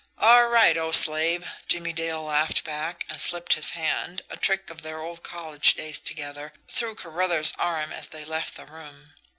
"All 0.17 0.47
right, 0.47 0.75
O 0.77 0.91
slave." 0.91 1.47
Jimmie 1.67 1.93
Dale 1.93 2.23
laughed 2.23 2.63
back 2.63 3.05
and 3.07 3.21
slipped 3.21 3.53
his 3.53 3.73
hand, 3.77 4.23
a 4.31 4.35
trick 4.35 4.71
of 4.71 4.81
their 4.81 4.99
old 4.99 5.21
college 5.21 5.75
days 5.75 5.99
together, 5.99 6.53
through 6.67 6.95
Carruthers' 6.95 7.53
arm 7.59 7.91
as 7.93 8.07
they 8.07 8.25
left 8.25 8.55
the 8.55 8.65
room. 8.65 9.13